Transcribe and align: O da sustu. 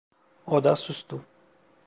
O 0.55 0.57
da 0.63 0.75
sustu. 0.75 1.17